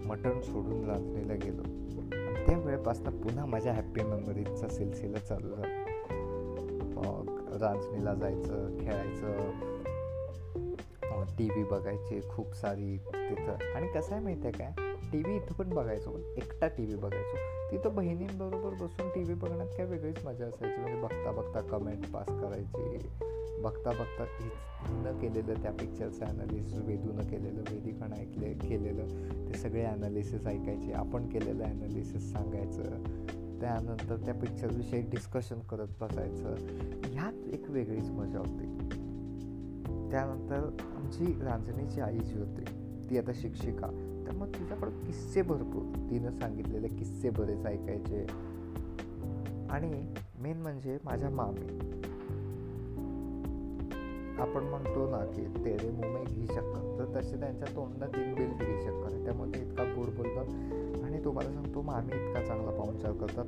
मटण 0.07 0.41
सोडून 0.41 0.85
रांजणीला 0.85 1.33
गेलो. 1.33 1.80
त्या 2.47 2.57
वेळेपासून 2.57 3.21
पुन्हा 3.21 3.45
माझ्या 3.45 3.73
हॅप्पी 3.73 4.03
मेमरीजचा 4.03 4.67
सिलसिला 4.67 5.19
चालू 5.19 5.49
झाला 5.49 5.85
मग 6.81 7.47
रांजणीला 7.61 8.13
जायचं 8.13 8.77
खेळायचं. 8.79 9.51
टी 11.37 11.49
व्ही 11.49 11.63
बघायचे 11.63 12.21
खूप 12.29 12.55
सारी 12.55 12.97
तिथं. 12.97 13.55
आणि 13.75 13.87
कसं 13.87 14.15
आहे 14.15 14.23
माहिती 14.23 14.47
आहे 14.47 14.51
काय? 14.51 14.71
टी 15.11 15.17
व्ही 15.17 15.35
इथं 15.35 15.53
पण 15.53 15.69
बघायचो 15.69 16.11
पण 16.11 16.21
एकटा 16.37 16.67
टी 16.67 16.85
व्ही 16.85 16.95
बघायचो. 16.95 17.37
तिथं 17.71 17.95
बहिणींबरोबर 17.95 18.69
बसून 18.69 19.09
टी 19.09 19.23
व्ही 19.23 19.35
बघण्यात 19.35 19.67
काय 19.67 19.85
वेगळीच 19.85 20.25
मजा 20.25 20.45
असायची. 20.45 20.81
म्हणजे 20.81 21.01
बघता 21.01 21.31
बघता 21.31 21.61
कमेंट 21.61 22.11
पास 22.13 22.27
करायची. 22.27 22.97
बघता 23.61 23.91
बघता 23.91 24.23
हिनं 24.23 25.19
केलेलं 25.19 25.61
त्या 25.61 25.71
पिक्चरचं 25.71 26.25
ॲनालिसिस 26.25 26.73
वेदूनं 26.73 27.23
केलेलं 27.23 27.61
वेदिकानं 27.71 28.15
ऐकले 28.15 28.53
केलेलं 28.53 29.07
ते 29.49 29.53
सगळे 29.53 29.85
ॲनालिसिस 29.85 30.47
ऐकायचे 30.47 30.93
आपण 30.93 31.29
केलेलं 31.29 31.63
ॲनालिसिस 31.63 32.31
सांगायचं. 32.31 32.83
त्यानंतर 33.61 34.15
त्या 34.15 34.33
पिक्चरविषयी 34.33 35.01
डिस्कशन 35.01 35.59
करत 35.59 35.87
बसायचं. 36.01 36.55
ह्यात 37.05 37.47
एक 37.53 37.69
वेगळीच 37.69 38.09
मजा 38.09 38.39
होती. 38.39 38.65
त्यानंतर 40.11 40.77
आमची 40.95 41.25
रांजणीची 41.25 42.01
आई 42.01 42.19
जी 42.19 42.39
होती 42.39 42.63
ती 43.09 43.17
आता 43.17 43.31
शिक्षिका. 43.35 43.87
त्यामुळे 44.25 44.59
तिच्याकडं 44.59 44.91
किस्से 44.91 45.41
भरपूर. 45.41 46.09
तिनं 46.11 46.31
सांगितलेले 46.31 46.87
किस्से 46.87 47.29
बरेच 47.29 47.65
ऐकायचे. 47.65 48.25
आणि 49.69 50.13
मेन 50.39 50.57
म्हणजे 50.57 50.97
माझ्या 51.03 51.29
मामी. 51.29 51.79
आपण 54.41 54.63
म्हणतो 54.63 55.09
ना 55.09 55.25
की 55.25 55.65
तेरे 55.65 55.89
मुंबई 55.89 56.33
घी 56.33 56.47
शक्कर 56.47 56.95
तर 56.99 57.21
तसे 57.21 57.39
त्यांच्या 57.39 57.67
तोंडात 57.75 58.09
तीन 58.09 58.35
बिल 58.35 58.49
घी 58.49 58.81
शक्कर 58.81 59.21
त्यामुळे 59.25 59.51
ते 59.51 59.59
इतका 59.61 59.83
गोड 59.83 60.05
बोलतात. 60.05 60.45
आणि 61.03 61.23
तुम्हाला 61.23 61.53
सांगतो 61.53 61.81
मामी 61.81 62.15
इतका 62.15 62.45
चांगला 62.45 62.71
पाहुणचार 62.71 63.11
करतात. 63.11 63.45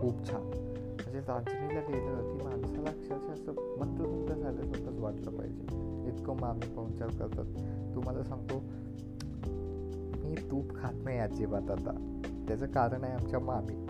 खूप 0.00 0.30
छान. 0.30 0.40
म्हणजे 0.40 1.20
रांजणीला 1.20 1.80
गेलं 1.80 2.38
की 2.38 2.44
माणसाला 2.44 2.90
अक्षरशः 2.90 3.32
असं 3.32 3.76
मंत्रमुग्ध 3.78 4.34
झाल्यासारखंच 4.34 4.98
वाटलं 4.98 5.30
पाहिजे. 5.30 5.62
इतकं 6.08 6.36
मामी 6.40 6.74
पाहुणचार 6.74 7.08
करतात. 7.08 7.44
तुम्हाला 7.94 8.24
सांगतो 8.24 8.62
मी 10.28 10.34
तूप 10.50 10.76
खात 10.76 10.94
नाही 11.04 11.18
अजिबात 11.18 11.70
आता. 11.70 12.20
त्याचं 12.48 12.66
कारण 12.66 13.04
आहे 13.04 13.12
आमच्या 13.12 13.40
मामी. 13.40 13.86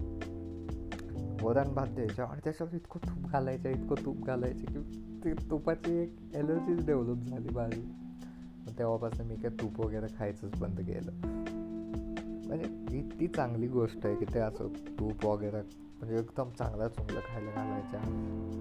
वरण 1.42 1.74
भात 1.74 1.86
द्यायच्या 1.86 2.24
आणि 2.24 2.40
त्याच्यावर 2.44 2.74
इतकं 2.74 3.08
तूप 3.08 3.30
घालायचं 3.30 3.68
इतकं 3.68 4.04
तूप 4.04 4.16
घालायचं 4.26 4.64
की 4.64 5.03
ते 5.24 5.32
तुपाची 5.50 5.92
एक 5.98 6.16
एलर्जीच 6.34 6.86
डेव्हलप 6.86 7.28
झाली 7.28 7.54
माझी 7.54 7.80
मग 8.66 8.78
तेव्हापासून 8.78 9.26
मी 9.26 9.36
काय 9.36 9.50
तूप 9.50 9.80
वगैरे 9.80 10.06
खायचंच 10.18 10.58
बंद 10.60 10.80
केलं. 10.80 11.12
म्हणजे 12.46 12.98
इतकी 12.98 13.26
चांगली 13.26 13.66
गोष्ट 13.68 14.06
आहे 14.06 14.16
की 14.16 14.24
ते 14.34 14.38
असं 14.38 14.68
तूप 14.98 15.26
वगैरे 15.26 15.56
म्हणजे 15.56 16.18
एकदम 16.18 16.50
चांगला 16.50 16.88
चुंगलं 16.88 17.20
खायला 17.20 17.50
घालायच्या 17.50 18.00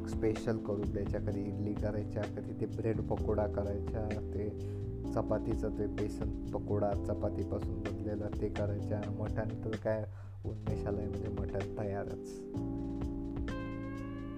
स्पेशल 0.10 0.58
करून 0.58 0.92
द्यायच्या 0.92 1.20
कधी 1.22 1.42
इडली 1.42 1.74
करायच्या 1.74 2.24
कधी 2.24 2.54
ते 2.62 2.66
ब्रेड 2.66 3.02
पकोडा 3.02 3.48
करायच्या 3.48 4.08
ते 4.34 4.50
चपातीचं 5.14 5.78
ते 5.80 5.88
बेसन 5.88 6.30
पकोडा 6.52 6.92
चपातीपासून 7.08 7.82
बनलेला 7.84 8.30
ते 8.42 8.50
करायच्या. 8.50 9.02
मटण 9.20 9.64
तर 9.66 9.76
काय 9.76 10.06
उन्मेष 10.46 10.84
म्हणजे 10.84 11.30
मटण 11.30 11.78
तयारच. 11.78 12.30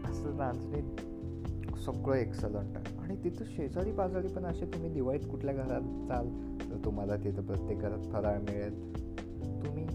असं 0.10 0.38
नाचणी 0.38 0.82
सगळं 1.76 2.16
एक्सलंट 2.16 2.78
आहे. 2.78 2.98
आणि 2.98 3.24
तिथं 3.24 3.44
शेजारी 3.46 3.92
पाजारी 3.92 4.28
पण 4.28 4.46
असे 4.46 4.66
तुम्ही 4.66 4.90
दिवाळीत 4.90 5.30
कुठल्या 5.32 5.54
घरात 5.54 6.08
चाल 6.08 6.30
तर 6.72 6.86
तुम्हाला 6.86 7.16
तिथं 7.16 7.46
प्रत्येक 7.46 7.80
घरात 7.80 8.14
फराळ 8.14 8.38
मिळेल. 8.38 8.96
तुम्ही 9.66 9.88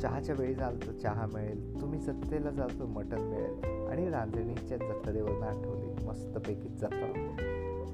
चहाच्या 0.00 0.34
वेळी 0.38 0.54
जाल 0.54 0.76
तर 0.86 0.92
चहा 0.92 1.26
मिळेल. 1.26 1.80
तुम्ही 1.80 2.00
जत्रेला 2.00 2.50
जाल 2.50 2.80
तर 2.80 2.84
मटण 2.84 3.18
मिळेल. 3.18 3.64
आणि 3.90 4.10
रांजणीच्या 4.10 4.76
जत्रेवरनं 4.76 5.46
आठवली 5.46 6.06
मस्तपैकी 6.06 6.68
जत्रा. 6.68 7.36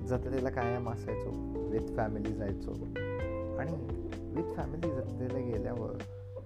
जत्रेला 0.07 0.51
कायम 0.51 0.91
असायचो 0.91 1.31
विथ 1.71 1.97
फॅमिली 1.97 2.33
जायचो. 2.33 2.71
आणि 3.59 3.73
विथ 4.37 4.55
फॅमिली 4.55 4.91
जत्रेला 4.91 5.39
गेल्यावर 5.39 5.93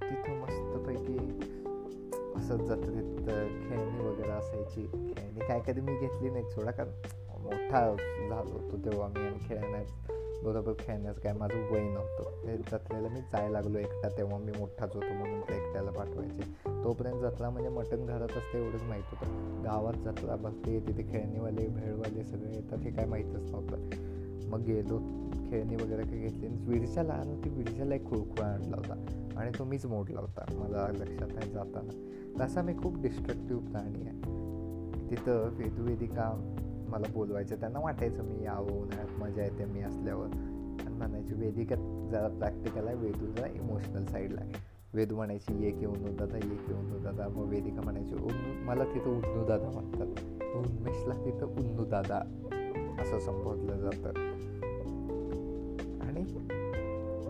तिथं 0.03 0.41
मस्तपैकी 0.41 1.41
असं 2.45 2.57
जत्रेत 2.57 3.29
खेळणी 3.69 4.01
वगैरे 4.05 4.31
असायची. 4.31 4.87
खेळणी 4.87 5.41
काय 5.41 5.61
कधी 5.67 5.81
मी 5.81 5.93
घेतली 5.93 6.31
नाही 6.31 6.45
सोडा 6.45 6.71
कारण 6.71 6.91
मोठा 7.43 7.81
झालो 8.29 8.53
होतो 8.53 8.77
तेव्हा 8.85 9.09
मी 9.09 9.21
आणि 9.21 9.39
खेळण्यास 9.49 9.93
बरोबर 10.45 10.73
खेळण्याचं 10.79 11.21
काय 11.21 11.33
माझं 11.33 11.73
वय 11.73 11.81
नव्हतं. 11.81 12.47
ते 12.47 12.57
जत्रेला 12.57 13.09
मी 13.09 13.21
जायला 13.21 13.49
लागलो 13.49 13.79
एकटा 13.79 14.09
तेव्हा 14.09 14.39
मी 14.39 14.53
मोठाच 14.59 14.95
होतो 14.95 15.13
म्हणून 15.15 15.41
ते 15.41 15.57
एकट्याला 15.57 15.91
पाठवायचे. 15.91 16.43
तोपर्यंत 16.85 17.21
जत्रा 17.21 17.51
म्हणजे 17.51 17.69
मटण 17.69 18.07
घरात 18.07 18.37
असते 18.37 18.65
एवढंच 18.65 18.83
माहीत 18.83 19.05
होतं. 19.11 19.63
गावात 19.65 19.95
जत्रा 19.95 20.37
बघते 20.37 20.79
तिथे 20.81 21.13
खेळणीवाले 21.13 21.67
भेळवाले 21.69 22.25
सगळे 22.25 22.55
येतात 22.55 22.79
हे 22.79 22.91
काय 22.91 23.07
माहीतच 23.07 23.51
नव्हतं. 23.51 24.13
मग 24.51 24.61
गेलो 24.61 24.99
खेळणी 25.51 25.75
वगैरे 25.75 26.03
काही 26.03 26.21
घेतली 26.21 26.49
विडीच्या 26.49 27.03
लहान 27.03 27.29
होती 27.29 27.49
विडीच्याला 27.49 27.95
एक 27.95 28.07
खुळखुळा 28.07 28.47
आणला 28.47 28.77
होता 28.77 29.05
आणि 29.37 29.51
तो 29.59 29.65
मीच 29.65 29.87
मोडला 29.87 30.21
होता 30.21 30.45
मला 30.51 30.89
लक्षात 30.93 31.29
नाही 31.35 31.51
जाताना. 31.51 32.11
तसा 32.41 32.63
मी 32.63 32.73
खूप 32.73 33.03
डिस्ट्रक्टिव्ह 33.03 33.71
प्राणी 33.71 34.07
आहे. 34.07 34.21
तिथं 35.11 35.49
वेदुवेदिका 35.57 36.53
मला 36.89 37.13
बोलवायचं 37.13 37.57
त्यांना 37.57 37.81
वाटायचं 37.81 38.23
मी 38.23 38.45
यावं 38.45 38.71
उन्हाळ्यात 38.71 39.21
मजा 39.21 39.43
येते 39.43 39.65
मी 39.65 39.81
असल्यावर. 39.81 40.27
आणि 40.87 40.95
म्हणायची 40.95 41.35
वेदिका 41.35 41.75
जरा 42.13 42.29
प्रॅक्टिकल 42.29 42.87
आहे 42.87 42.97
वेदू 42.97 43.27
जरा 43.27 43.47
इमोशनल 43.47 44.05
साईडला 44.05 44.41
आहे. 44.41 44.53
वेदू 44.95 45.17
म्हणायची 45.17 45.65
ये 45.65 45.71
की 45.71 45.87
उन्नू 45.87 46.17
दादा 46.17 46.37
ये 46.37 46.57
की 46.57 46.73
उन्नू 46.73 46.99
दादा. 46.99 47.29
मग 47.29 47.49
वेदिका 47.49 47.81
म्हणायची 47.81 48.15
उन्नू 48.15 48.65
मला 48.65 48.85
तिथं 48.85 49.11
उन्नू 49.11 49.47
दादा 49.47 49.71
म्हणतात. 49.71 50.07
उन्मेशला 50.57 51.15
तिथं 51.15 51.47
उन्नू 51.47 51.85
दादा. 51.85 52.19
असं 53.03 53.21
संबोधलं 53.21 53.79
जातं. 53.79 54.34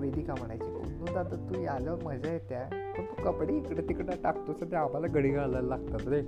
वेदिका 0.00 0.34
म्हणायची 0.38 0.64
उन्नू 0.64 1.04
दादा 1.04 1.36
तू 1.36 1.64
आल्यावर 1.64 2.04
मजा 2.04 2.32
येते 2.32 2.64
पण 2.70 3.04
तू 3.04 3.22
कपडे 3.24 3.56
इकडे 3.56 3.82
तिकडे 3.82 4.16
टाकतोस 4.22 4.60
ते 4.70 4.76
आम्हाला 4.76 5.06
गडी 5.06 5.30
घालायला 5.30 5.68
लागतात 5.68 6.08
रे. 6.08 6.20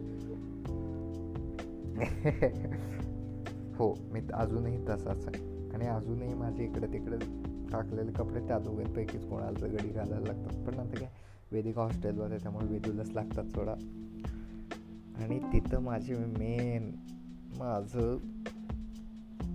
हो 3.78 3.94
मी 4.12 4.20
अजूनही 4.34 4.78
तसाच 4.88 5.26
आहे. 5.26 5.68
आणि 5.74 5.86
अजूनही 5.86 6.34
माझे 6.34 6.64
इकडे 6.64 6.86
तिकडे 6.86 7.16
टाकलेले 7.72 8.12
कपडे 8.12 8.46
त्या 8.46 8.58
दोघांपैकीच 8.58 9.28
कोणाला 9.28 9.66
गडी 9.66 9.88
घालायला 9.88 10.26
लागतात. 10.26 10.66
पण 10.66 10.78
आता 10.78 10.98
काय 10.98 11.08
वेदिका 11.52 11.82
हॉस्टेलवर 11.82 12.30
आहे 12.30 12.38
त्यामुळे 12.38 12.66
वेदूलाच 12.66 13.10
लागतात 13.10 13.44
थोडा 13.54 13.72
आणि 15.22 15.38
तिथं 15.52 15.82
माझे 15.82 16.14
मेन 16.14 16.90
माझं 17.58 18.16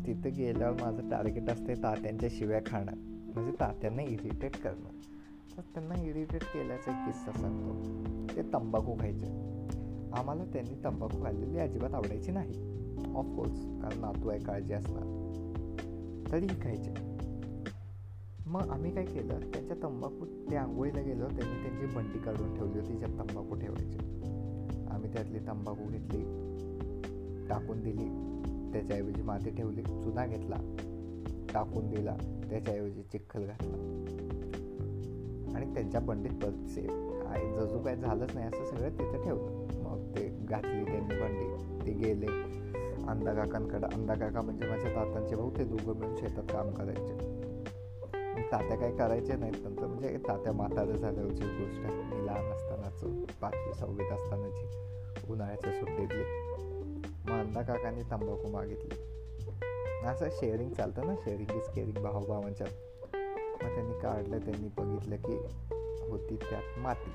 तिथं 0.05 0.29
गेल्यावर 0.37 0.81
माझं 0.81 1.09
टार्गेट 1.09 1.49
असते 1.49 1.73
तात्यांच्या 1.73 2.29
शिव्या 2.31 2.59
खाणं. 2.65 3.10
म्हणजे 3.35 3.51
तात्यांना 3.59 4.01
इरिटेट 4.01 4.57
करणं. 4.57 5.01
तर 5.57 5.61
त्यांना 5.61 5.95
इरिटेट 6.03 6.43
केल्याचा 6.43 6.91
एक 6.91 7.07
किस्सा 7.07 7.31
सांगतो. 7.31 7.73
ते 8.35 8.41
तंबाखू 8.41 8.93
खायचे. 8.93 9.25
आम्हाला 10.13 10.43
त्यांनी 10.43 10.83
तंबाखू 10.83 11.23
खाल्लेली 11.23 11.57
अजिबात 11.57 11.93
आवडायची 11.93 12.31
नाही. 12.31 12.53
ऑफकोर्स 13.15 13.65
कारण 13.65 13.99
नातू 14.01 14.29
आहे 14.29 14.39
काळजी 14.39 14.73
असणार. 14.73 15.03
तरीही 16.31 16.61
खायचे. 16.61 16.93
मग 18.45 18.69
आम्ही 18.69 18.91
काय 18.91 19.05
केलं 19.05 19.39
त्यांच्या 19.39 19.77
तंबाखू 19.83 20.25
ते 20.51 20.55
आंघोळीला 20.55 21.01
गेलो 21.01 21.27
त्यांनी 21.27 21.63
त्यांची 21.63 21.95
बंडी 21.95 22.19
काढून 22.19 22.55
ठेवली 22.55 22.79
होती 22.79 22.93
ज्यात 22.93 23.09
तंबाखू 23.09 23.55
ठेवायचे. 23.55 23.99
आम्ही 24.87 25.13
त्यातली 25.13 25.39
तंबाखू 25.39 25.89
घेतली 25.89 26.21
टाकून 27.47 27.83
दिली. 27.83 28.31
त्याच्याऐवजी 28.73 29.21
माती 29.21 29.49
ठेवली 29.49 29.81
चुना 29.81 30.25
घेतला 30.25 30.75
टाकून 31.53 31.89
दिला. 31.89 32.15
त्याच्याऐवजी 32.51 33.01
चिखल 33.01 33.45
घातला. 33.45 33.77
आणि 35.55 35.73
त्यांच्या 35.73 36.01
बंडीत 36.01 36.31
परतसे 36.31 36.81
जजू 37.55 37.79
काय 37.79 37.95
झालंच 37.95 38.35
नाही 38.35 38.47
असं 38.47 38.65
सगळं 38.65 38.89
तिथं 38.89 39.23
ठेवलं. 39.23 39.67
मग 39.83 40.15
ते 40.15 40.27
घातली 40.41 40.83
त्यांनी 40.83 41.21
बंडी. 41.21 41.85
ते 41.85 41.91
गेले. 41.91 42.27
अंदा 43.07 43.33
काकांकडं. 43.33 43.87
अंदा 43.87 44.15
काका 44.15 44.41
म्हणजे 44.41 44.67
माझ्या 44.67 44.95
तातांचे 44.95 45.35
भाऊ. 45.35 45.49
ते 45.57 45.63
दोघं 45.63 45.99
मिळून 45.99 46.15
शेतात 46.15 46.43
काम 46.43 46.71
करायचे. 46.71 47.41
तात्या 48.51 48.77
काय 48.77 48.91
करायचे 48.91 49.35
नाहीत 49.35 49.53
नंतर. 49.63 49.85
म्हणजे 49.85 50.17
तात्या 50.27 50.53
म्हातारं 50.53 50.97
झाल्याची 50.97 51.43
गोष्ट 51.43 51.85
आहे. 51.85 51.95
मी 51.95 52.27
लहान 52.27 52.45
असतानाच 52.45 52.99
पाचवी 53.41 53.73
सहावीत 53.73 54.11
असतानाची 54.11 54.65
उन्हाळ्याच्या 55.31 55.71
सुट्टीतली. 55.73 56.23
मग 57.25 57.39
अंदा 57.39 57.61
काकांनी 57.61 58.01
तंबाखू 58.01 58.51
मागितली. 58.51 59.00
असं 60.07 60.25
शेअरिंग 60.31 60.69
चालतं 60.69 61.07
ना 61.07 61.15
शेअरिंग 61.15 61.55
इज 61.55 61.73
केअरिंग 61.75 62.03
भावाभावांच्यात 62.03 62.67
मग 63.63 63.75
त्यांनी 63.75 63.93
काढलं 63.93 64.37
त्यांनी 64.37 64.67
बघितलं 64.77 65.15
की 65.15 65.35
होती 66.09 66.35
त्यात 66.35 66.79
माती. 66.79 67.11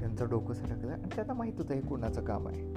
त्यांचं 0.00 0.28
डोकं 0.30 0.54
सरकलं 0.54 0.92
आणि 0.92 1.08
त्यांना 1.14 1.32
माहीत 1.32 1.52
होतं 1.58 1.74
हे 1.74 1.80
कुणाचं 1.80 2.24
काम 2.24 2.48
आहे. 2.48 2.72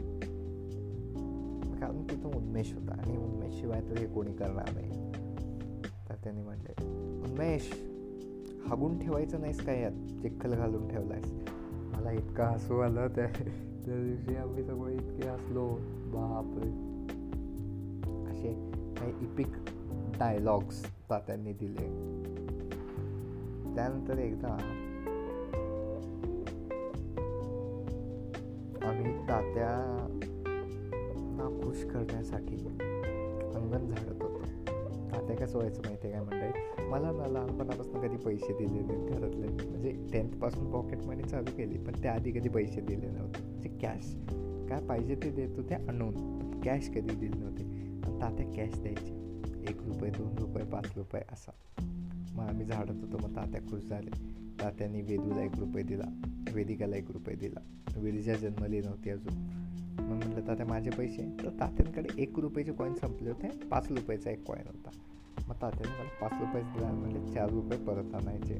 कारण 1.79 2.03
तिथं 2.03 2.37
उन्मेष 2.37 2.73
होता 2.73 2.93
आणि 2.93 3.17
उन्मेष 3.17 3.61
शिवाय 3.61 3.81
तर 3.81 3.97
हे 3.97 4.07
कोणी 4.07 4.33
करणार 4.33 4.69
नाही. 4.73 5.11
तर 6.09 6.15
त्यांनी 6.23 6.41
म्हटले 6.41 6.87
उन्मेष 7.21 7.73
हागून 8.65 8.99
ठेवायचं 8.99 9.41
नाहीस 9.41 9.65
काय 9.65 9.81
यात? 9.81 9.91
चिखल 9.91 10.53
घालून 10.53 10.87
ठेवलायस. 10.87 11.33
मला 11.95 12.11
इतका 12.11 12.47
हसू 12.47 12.79
आलं 12.79 13.07
त्या 13.07 13.25
त्या 13.85 13.95
दिवशी 13.95 14.35
आम्ही 14.35 14.63
सगळे 14.63 14.93
इतके 14.93 15.27
हसलो. 15.27 15.67
बापरे. 16.05 16.88
काही 18.99 19.13
इपिक 19.21 19.47
डायलॉग्स 20.19 20.85
तात्यांनी 21.09 21.53
दिले. 21.53 21.87
त्यानंतर 23.75 24.17
एकदा 24.17 24.47
आम्ही 28.87 29.13
तात्यांना 29.13 31.63
खुश 31.63 31.83
करण्यासाठी 31.83 32.55
अंगण 33.55 33.87
झाडत 33.87 34.23
होतो. 34.23 34.41
तात्या 35.11 35.35
कसं 35.35 35.57
व्हायचं 35.57 35.81
माहिती 35.85 36.07
आहे 36.07 36.11
काय 36.11 36.25
म्हणताय 36.25 36.51
मला 36.89 37.11
ना 37.11 37.27
लहानपणापासून 37.27 38.01
कधी 38.01 38.17
पैसे 38.17 38.53
दिले 38.53 38.67
नाहीत 38.67 39.09
घरातले. 39.09 39.47
म्हणजे 39.47 40.09
टेन्थपासून 40.13 40.71
पॉकेट 40.71 41.05
मनी 41.05 41.23
चालू 41.23 41.51
केली 41.57 41.77
पण 41.77 42.01
त्याआधी 42.01 42.31
कधी 42.31 42.49
पैसे 42.49 42.81
दिले 42.81 43.07
नव्हते. 43.07 43.43
म्हणजे 43.43 43.69
कॅश 43.69 44.15
काय 44.69 44.87
पाहिजे 44.87 45.15
ते 45.15 45.31
देत 45.31 45.57
होते 45.57 45.73
आणून 45.73 46.61
कॅश 46.61 46.89
कधी 46.89 47.15
दिले 47.15 47.39
नव्हते. 47.39 47.88
तात्या 48.07 48.45
कॅश 48.45 48.79
द्यायचे. 48.79 49.29
एक 49.69 49.83
रुपये 49.83 50.11
दोन 50.11 50.37
रुपये 50.37 50.63
पाच 50.63 50.97
रुपये 50.97 51.21
असा. 51.31 51.51
मग 52.35 52.43
आम्ही 52.43 52.65
झाडत 52.65 52.91
होतो 52.91 53.27
मग 53.27 53.35
तात्या 53.35 53.61
खुश 53.61 53.83
झाले. 53.83 54.09
तात्यांनी 54.61 55.01
वेदूला 55.01 55.41
एक 55.41 55.51
रुपये 55.59 55.83
दिला. 55.83 56.21
वेदिकाला 56.53 56.95
एक 56.95 57.11
रुपये 57.11 57.35
दिला. 57.35 57.59
वेदीच्या 57.97 58.35
जन्मली 58.35 58.81
नव्हती 58.81 59.09
अजून. 59.09 59.33
मग 59.99 60.15
म्हटलं 60.15 60.47
तात्या 60.47 60.65
माझे 60.65 60.89
पैसे? 60.89 61.37
तर 61.43 61.49
तात्यांकडे 61.49 62.21
एक 62.21 62.39
रुपयाचे 62.39 62.71
कॉईन 62.71 62.93
संपले 62.93 63.29
होते. 63.29 63.47
पाच 63.47 63.91
रुपयाचा 63.91 64.31
एक 64.31 64.43
कॉईन 64.43 64.67
होता. 64.67 64.89
मग 65.47 65.55
तात्याने 65.61 65.99
मला 65.99 66.27
पाच 66.27 66.41
रुपये 66.41 66.61
दिला. 66.61 66.91
म्हणजे 66.91 67.33
चार 67.33 67.49
रुपये 67.49 67.77
परत 67.77 68.15
आणायचे. 68.15 68.57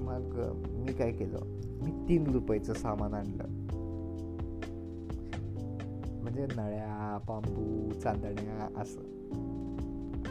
मग 0.00 0.52
मी 0.68 0.92
काय 0.92 1.12
केलं? 1.12 1.38
मी 1.82 2.08
तीन 2.08 2.26
रुपयाचं 2.26 2.72
सामान 2.72 3.14
आणलं. 3.14 3.59
म्हणजे 6.22 6.42
नळ्या 6.42 7.18
बांबू 7.28 7.90
चांदण्या 8.00 8.80
असं. 8.80 9.00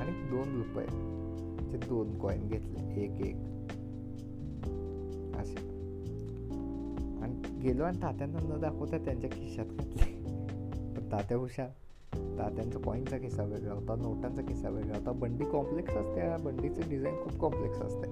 आणि 0.02 0.12
दोन 0.12 0.64
रुपये. 0.64 1.10
दोन 1.78 2.20
कॉईन 2.20 2.48
घेतले 2.48 3.02
एक 3.04 3.22
एक. 3.22 3.36
असे. 5.36 5.70
आणि 7.22 7.60
गेलो 7.62 7.84
आणि 7.84 7.98
तात्यांना 8.02 8.40
न 8.42 8.62
दाखवता 8.62 8.98
त्यांच्या 8.98 9.30
खिशात 9.30 9.66
घातले. 9.66 10.24
पण 10.96 11.12
तात्या 11.12 11.38
हुशार. 11.38 11.68
तात्यांचा 12.38 12.80
कॉईनचा 12.80 13.18
खिस्सा 13.18 13.44
वेगळा 13.44 13.74
होता 13.74 13.96
नोटांचा 13.96 14.42
खिस्सा 14.42 14.70
वेगळा 14.70 14.98
होता. 14.98 15.12
बंडी 15.12 15.46
कॉम्प्लेक्स 15.46 15.94
असते. 15.94 16.44
बंडीचं 16.44 16.82
डिझाईन 16.90 17.16
खूप 17.16 17.40
कॉम्प्लेक्स 17.40 17.80
असते. 17.80 18.08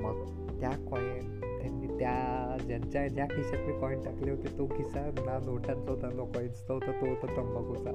मग 0.00 0.24
त्या 0.60 0.70
कॉईन 0.70 1.40
त्यांनी 1.40 1.86
त्या 1.86 2.43
ज्यांच्या 2.66 3.08
ज्या 3.08 3.26
खिशात 3.26 3.66
मी 3.66 3.80
कॉईन 3.80 4.02
टाकले 4.02 4.30
होते 4.30 4.58
तो 4.58 4.66
खिस्सा 4.66 5.00
ना 5.00 5.38
नोटांचा 5.44 5.90
होता 5.90 6.06
ना 6.06 6.24
कॉईन्सचा 6.24 6.74
होता 6.74 6.92
तो 6.92 7.06
होता 7.06 7.26
तंबाखूचा. 7.26 7.90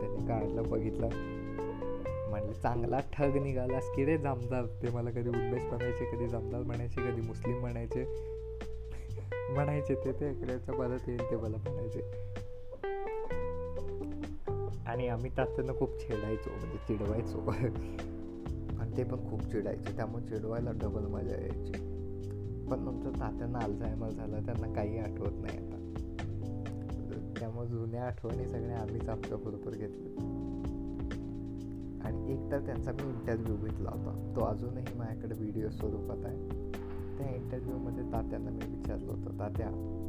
त्यांनी 0.00 0.26
काढलं 0.26 0.62
बघितलं. 0.62 1.08
म्हणलं 2.28 2.52
चांगला 2.52 3.00
ठग 3.12 3.36
निघालास 3.36 3.90
की 3.90 4.04
रे 4.04 4.18
जामदार. 4.18 4.66
ते 4.66 4.90
मला 4.90 5.10
कधी 5.10 5.28
उद्देश 5.28 5.62
म्हणायचे 5.64 6.16
कधी 6.16 6.28
जामदार 6.28 6.62
म्हणायचे 6.62 7.10
कधी 7.10 7.20
मुस्लिम 7.20 7.60
म्हणायचे. 7.60 8.04
म्हणायचे 9.54 9.94
ते 9.94 10.12
ते 10.12 10.30
इकडेचं 10.30 10.72
परत 10.72 11.08
येईल 11.08 11.30
ते 11.30 11.36
मला 11.36 11.56
म्हणायचे. 11.56 12.00
आणि 14.86 15.08
आम्ही 15.08 15.30
तात्यांना 15.36 15.72
खूप 15.72 16.00
छेडायचो 16.00 16.50
म्हणजे 16.50 16.76
चिडवायचो. 16.76 17.50
आणि 18.80 18.96
ते 18.96 19.04
पण 19.04 19.30
खूप 19.30 19.40
चिडायचे. 19.40 19.96
त्यामुळे 19.96 20.24
चिडवायला 20.24 20.70
डबल 20.70 21.06
मजा 21.06 21.32
यायची. 21.32 21.85
पण 22.70 22.80
नंतर 22.80 23.10
तात्यांना 23.20 23.58
अल्झायमर 23.58 24.10
झाला 24.10 24.38
त्यांना 24.38 24.72
काही 24.72 24.98
आठवत 24.98 25.32
नाही 25.32 25.58
आता. 25.58 25.76
त्यामुळे 27.38 27.66
जुन्या 27.66 28.04
आठवणी 28.04 28.48
सगळ्या 28.48 28.78
आम्हीच 28.78 29.08
आमच्या 29.08 29.36
बरोबर 29.36 29.70
घेतल्या. 29.70 30.12
आणि 32.04 32.32
एक 32.32 32.50
तर 32.52 32.66
त्यांचा 32.66 32.92
मी 32.92 33.08
इंटरव्ह्यू 33.08 33.56
घेतला 33.56 33.90
होता. 33.90 34.32
तो 34.36 34.40
अजूनही 34.40 34.98
माझ्याकडे 34.98 35.34
व्हिडिओ 35.38 35.68
स्वरूपात 35.68 36.26
आहे. 36.26 36.48
त्या 37.18 37.34
इंटरव्ह्यूमध्ये 37.36 38.04
तात्यांना 38.04 38.50
मी 38.50 38.76
विचारलं 38.76 39.12
होतं 39.12 39.38
तात्या 39.38 40.02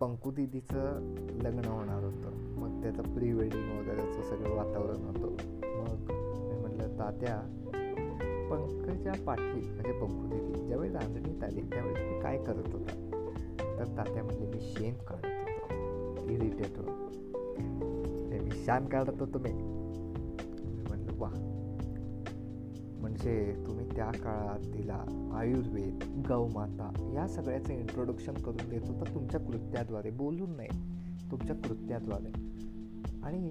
पंकू 0.00 0.30
दिदीचं 0.30 1.14
लग्न 1.42 1.64
होणार 1.64 2.04
होतं. 2.04 2.30
मग 2.60 2.82
त्याचं 2.82 3.02
प्री 3.02 3.32
वेडिंग 3.32 3.80
वगैरेचं 3.80 4.22
सगळं 4.22 4.54
वातावरण 4.54 4.96
होतं. 4.96 5.30
मग 5.64 6.12
मी 6.48 6.60
म्हटलं 6.60 6.98
तात्या 6.98 7.62
पंकजा 8.50 9.12
पाटील 9.26 9.68
म्हणजे 9.70 9.92
पंकू 9.92 10.26
दिदी 10.26 10.66
ज्यावेळी 10.66 10.92
रांजणीत 10.92 11.44
आली 11.44 11.60
त्यावेळी 11.60 11.94
तुम्ही 11.94 12.20
काय 12.20 12.44
करत 12.44 12.72
होता? 12.72 13.02
तर 13.78 13.84
तात्या 13.96 14.22
म्हणजे 14.24 14.46
मी 14.46 14.60
शेण 14.60 14.94
काढत 14.94 15.26
होतो 15.26 16.30
इरिटेट 16.30 16.76
होतो 16.76 16.94
मी 18.42 18.50
शान 18.64 18.86
काढत 18.86 19.20
होतो 19.20 19.38
मी. 19.38 19.50
म्हणलं 20.88 21.12
वा 21.18 21.30
म्हणजे 23.00 23.64
तुम्ही 23.66 23.86
त्या 23.96 24.10
काळात 24.10 24.74
तिला 24.74 25.30
आयुर्वेद 25.34 26.04
गौमाता 26.28 27.12
या 27.14 27.28
सगळ्याचं 27.28 27.72
इंट्रोडक्शन 27.72 28.34
करून 28.34 28.68
देत 28.70 28.80
होता 28.86 29.14
तुमच्या 29.14 29.40
कृत्याद्वारे 29.40 30.10
बोलून 30.10 30.56
नाही 30.56 30.68
तुमच्या 31.30 31.56
कृत्याद्वारे. 31.56 32.32
आणि 33.22 33.48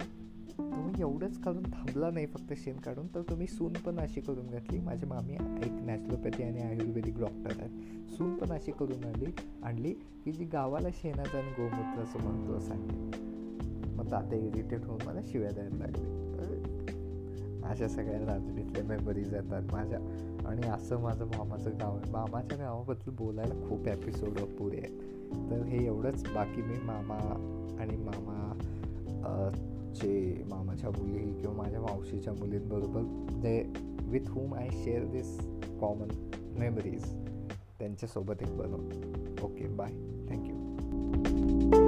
तुम्ही 0.58 1.02
एवढंच 1.02 1.40
करून 1.40 1.64
थांबला 1.64 2.12
नाही 2.12 2.26
फक्त 2.26 2.54
शेण 2.58 2.78
काढून 2.78 3.08
तर 3.08 3.22
तुम्ही 3.22 3.48
सून 3.48 3.74
पण 3.74 4.00
अशी 4.00 4.22
करून 4.22 4.48
घातली. 4.48 4.80
माझी 4.80 5.06
मामी 5.06 5.34
एक 5.66 5.72
नॅचरोपॅथी 5.72 6.44
आणि 6.44 6.62
आयुर्वेदिक 6.62 7.20
डॉक्टर 7.20 7.54
आहेत 7.60 8.10
सून 8.12 8.36
पण 8.36 8.52
अशी 8.52 8.72
करून 8.72 9.04
आली 9.04 9.26
आणली 9.64 9.94
की 9.94 10.32
जी 10.32 10.46
गावाला 10.46 10.88
शेणाचं 10.94 11.38
आणि 11.38 11.52
गोमूत्राचं 11.52 12.28
महत्त्व 12.28 12.60
सांगते 12.60 12.96
मग 12.96 14.06
मग 14.06 14.14
आता 14.14 14.36
इरिटेट 14.36 14.86
होऊन 14.86 15.08
मला 15.08 15.20
शिव्या 15.24 15.52
द्यायला 15.52 15.78
लागले. 15.78 16.26
अशा 17.64 17.88
सगळ्या 17.88 18.20
राजनीतल्या 18.20 18.84
मेमरीज 18.84 19.34
येतात 19.34 19.62
माझ्या. 19.72 20.00
आणि 20.48 20.68
असं 20.68 21.00
माझं 21.00 21.26
मामाचं 21.26 21.70
गाव 21.70 21.98
आहे. 21.98 22.12
मामाच्या 22.12 22.58
गावाबद्दल 22.58 23.12
बोलायला 23.12 23.70
खूप 23.70 23.88
एपिसोड 23.88 24.30
पुरे 24.30 24.78
आहेत. 24.78 25.00
तर 25.52 25.64
हे 25.64 25.86
एवढंच. 25.86 26.24
बाकी 26.34 26.62
मी 26.62 26.76
मामा 26.84 27.18
आणि 27.80 27.98
मामा 27.98 28.52
मामाचे 29.96 30.44
मामाच्या 30.50 30.90
मुली 30.90 31.32
किंवा 31.40 31.54
माझ्या 31.56 31.82
मावशीच्या 31.82 32.34
मुलींबरोबर 32.34 33.04
जे 33.42 33.62
with 34.10 34.30
whom 34.30 34.54
I 34.56 34.70
share 34.72 35.06
this 35.06 35.38
common 35.80 36.10
memories 36.60 37.06
त्यांच्यासोबत 37.80 38.42
एक 38.42 38.58
बनव 38.58 39.46
ओके 39.46 39.68
बाय 39.76 39.92
थँक्यू 40.30 41.85